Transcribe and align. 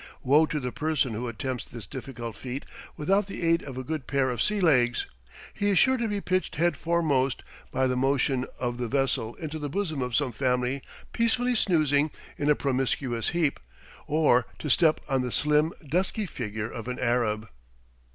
Woe 0.23 0.47
to 0.47 0.59
the 0.59 0.71
person 0.71 1.13
who 1.13 1.27
attempts 1.27 1.63
this 1.63 1.85
difficult 1.85 2.35
feat 2.35 2.65
without 2.97 3.27
the 3.27 3.43
aid 3.43 3.61
of 3.61 3.77
a 3.77 3.83
good 3.83 4.07
pair 4.07 4.31
of 4.31 4.41
sea 4.41 4.59
legs; 4.59 5.05
he 5.53 5.69
is 5.69 5.77
sure 5.77 5.95
to 5.95 6.07
be 6.07 6.19
pitched 6.19 6.55
head 6.55 6.75
foremost 6.75 7.43
by 7.71 7.85
the 7.85 7.95
motion 7.95 8.47
of 8.57 8.79
the 8.79 8.87
vessel 8.87 9.35
into 9.35 9.59
the 9.59 9.69
bosom 9.69 10.01
of 10.01 10.15
some 10.15 10.31
family 10.31 10.81
peacefully 11.13 11.53
snoozing 11.53 12.09
in 12.35 12.49
a 12.49 12.55
promiscuous 12.55 13.29
heap, 13.29 13.59
or 14.07 14.47
to 14.57 14.71
step 14.71 15.01
on 15.07 15.21
the 15.21 15.31
slim, 15.31 15.71
dusky 15.87 16.25
figure 16.25 16.71
of 16.71 16.87
an 16.87 16.97
Arab. 16.97 17.47